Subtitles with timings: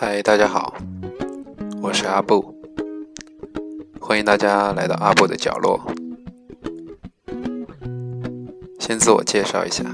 [0.00, 0.76] 嗨，大家好，
[1.82, 2.54] 我是阿布，
[4.00, 5.80] 欢迎大家来到阿布的角落。
[8.78, 9.84] 先自我介绍一下，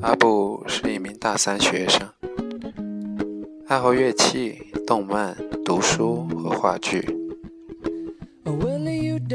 [0.00, 2.08] 阿布是一名大三学生，
[3.66, 7.04] 爱好乐器、动漫、读书和话剧。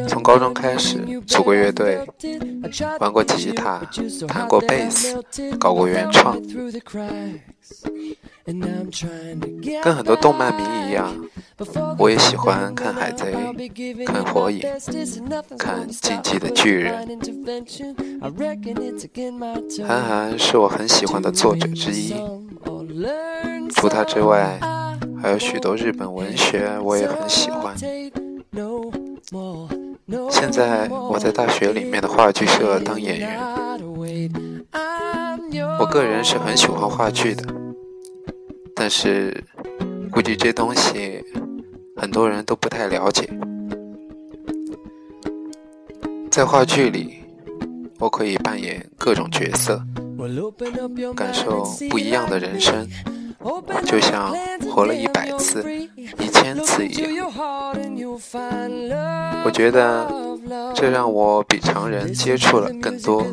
[0.08, 2.08] 从高中开始组过乐队，
[3.02, 3.82] 玩过吉他，
[4.30, 5.22] 弹过贝斯，
[5.60, 6.42] 搞过原创。
[9.84, 11.12] 跟很多动漫迷一样，
[11.98, 13.34] 我也喜欢看《海贼》、
[14.06, 14.60] 看《火影》、
[15.58, 17.08] 看《进击的巨人》。
[19.88, 22.14] 韩寒是我很喜欢的作者之一，
[23.74, 24.60] 除他之外，
[25.20, 27.76] 还有许多日本文学我也很喜欢。
[30.30, 33.40] 现在我在大学里面的话剧社当演员，
[35.80, 37.44] 我个人是很喜欢话剧的，
[38.76, 39.44] 但是
[40.12, 41.24] 估计这东西
[41.96, 43.30] 很多人都不太了解。
[46.30, 47.24] 在话剧里，
[47.98, 49.82] 我可以扮演各种角色，
[51.16, 52.86] 感受不一样的人生。
[53.86, 54.34] 就像
[54.72, 55.64] 活了一百次、
[56.20, 57.32] 一千次一样，
[59.46, 60.06] 我觉得
[60.86, 63.26] 这让我比常人接触了更多，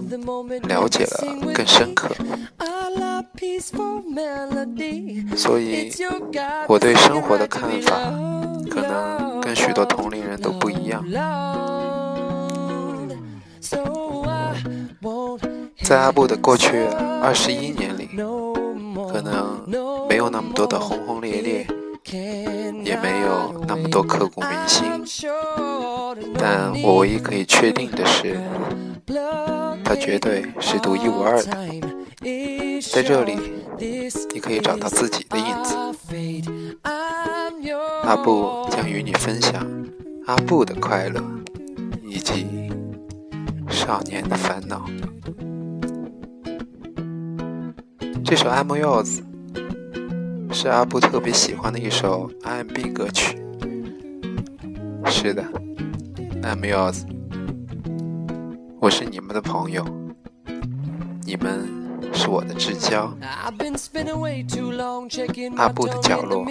[0.63, 2.09] 了解了更深刻。
[5.37, 5.93] 所以，
[6.67, 7.95] 我对生活的看法
[8.71, 11.05] 可能跟许多同龄人都不一样。
[15.83, 16.87] 在阿布的过去
[17.21, 18.09] 二十一年里。
[19.13, 19.63] 可能
[20.09, 21.67] 没有那么多的轰轰烈烈，
[22.11, 24.85] 也没有那么多刻骨铭心，
[26.35, 28.39] 但我唯一可以确定的是，
[29.85, 31.57] 它绝对是独一无二的。
[32.91, 33.39] 在这里，
[34.33, 35.77] 你可以找到自己的影子。
[38.05, 39.67] 阿布将与你分享
[40.27, 41.23] 阿布的快乐，
[42.03, 42.71] 以及
[43.69, 44.85] 少年的烦恼。
[48.25, 49.21] 这首《I'm Yours》
[50.53, 53.39] 是阿布特别喜欢的一首 R&B 歌曲。
[55.07, 55.43] 是的，
[56.43, 57.01] 《I'm Yours》，
[58.79, 59.85] 我是你们的朋友，
[61.25, 61.82] 你们。
[62.23, 63.13] 是我的至交。
[65.57, 66.47] 阿布的角落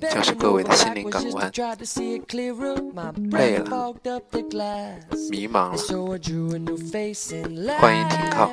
[0.00, 1.50] 将是各位的心灵港湾。
[3.32, 3.90] 累了，
[5.28, 5.72] 迷茫
[7.64, 8.48] 了，欢迎停靠，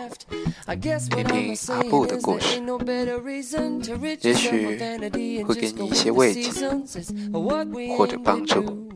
[0.76, 2.60] 听听阿布的故事，
[4.22, 4.66] 也许
[5.44, 6.52] 会给你一些慰藉，
[7.96, 8.90] 或者帮助。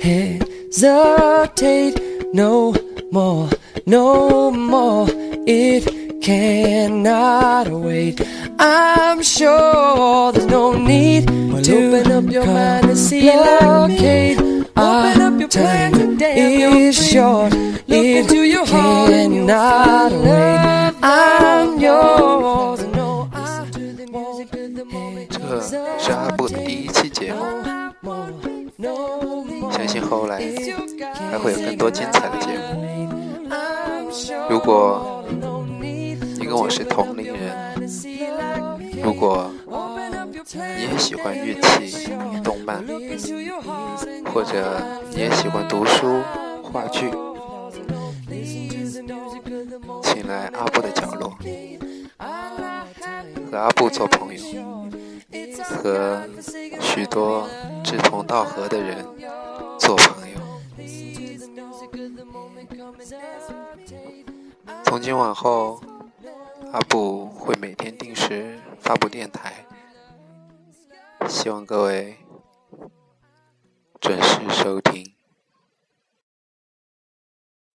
[0.00, 0.57] hesitate
[2.34, 2.74] no
[3.10, 3.48] more,
[3.86, 5.06] no more.
[5.46, 8.20] It cannot wait.
[8.58, 14.38] I'm sure there's no need to open up your mind and see blockade.
[14.76, 16.88] Open up your plan today.
[16.88, 17.52] It's short.
[17.52, 20.77] Look it into your heart cannot wait.
[29.70, 30.40] 相信后来
[31.30, 32.84] 还会有更多精彩的节目。
[34.48, 35.24] 如果
[36.38, 37.74] 你跟我是同龄人，
[39.02, 39.50] 如果
[40.54, 42.08] 你也喜欢乐器、
[42.42, 42.82] 动漫，
[44.32, 44.80] 或者
[45.10, 46.22] 你也喜欢读书、
[46.62, 47.10] 话剧，
[50.02, 51.36] 请来阿布的角落，
[53.50, 54.40] 和阿布做朋友，
[55.82, 56.26] 和
[56.80, 57.48] 许多
[57.84, 59.06] 志同道合的人。
[59.78, 60.38] 做朋友。
[64.84, 65.80] 从今往后，
[66.72, 69.64] 阿布会每天定时发布电台，
[71.28, 72.16] 希望各位
[74.00, 75.17] 准时收听。